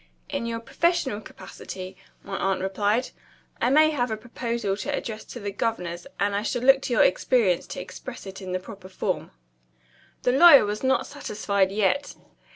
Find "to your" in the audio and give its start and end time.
6.81-7.03